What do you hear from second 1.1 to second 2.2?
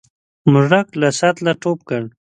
سطله ټوپ کړ.